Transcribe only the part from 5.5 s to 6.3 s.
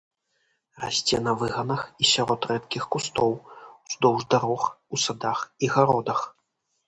і гародах.